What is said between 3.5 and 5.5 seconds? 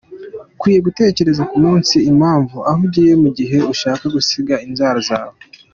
ushaka gusiga inzara zawe.